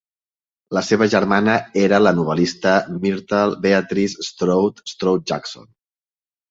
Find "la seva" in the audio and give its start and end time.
0.77-1.07